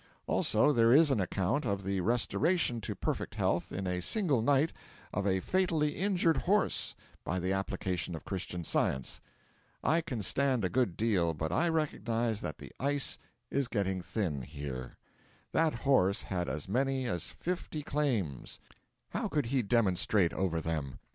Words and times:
Also 0.25 0.73
there 0.73 0.91
is 0.91 1.11
an 1.11 1.19
account 1.21 1.63
of 1.63 1.83
the 1.83 2.01
restoration 2.01 2.81
to 2.81 2.95
perfect 2.95 3.35
health, 3.35 3.71
in 3.71 3.85
a 3.85 4.01
single 4.01 4.41
night, 4.41 4.73
of 5.13 5.27
a 5.27 5.41
fatally 5.41 5.95
injured 5.95 6.37
horse, 6.37 6.95
by 7.23 7.37
the 7.37 7.53
application 7.53 8.15
of 8.15 8.25
Christian 8.25 8.63
Science. 8.63 9.21
I 9.83 10.01
can 10.01 10.23
stand 10.23 10.65
a 10.65 10.69
good 10.71 10.97
deal, 10.97 11.35
but 11.35 11.51
I 11.51 11.69
recognise 11.69 12.41
that 12.41 12.57
the 12.57 12.71
ice 12.79 13.19
is 13.51 13.67
getting 13.67 14.01
thin 14.01 14.41
here. 14.41 14.97
That 15.51 15.75
horse 15.81 16.23
had 16.23 16.49
as 16.49 16.67
many 16.67 17.05
as 17.05 17.29
fifty 17.29 17.83
claims: 17.83 18.59
how 19.09 19.27
could 19.27 19.45
he 19.53 19.61
demonstrate 19.61 20.33
over 20.33 20.59
them? 20.59 20.97